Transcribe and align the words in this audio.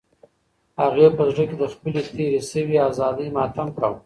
هغې 0.81 1.07
په 1.17 1.23
زړه 1.31 1.43
کې 1.49 1.55
د 1.61 1.63
خپلې 1.73 2.01
تېرې 2.15 2.41
شوې 2.49 2.77
ازادۍ 2.89 3.27
ماتم 3.35 3.67
کاوه. 3.77 3.97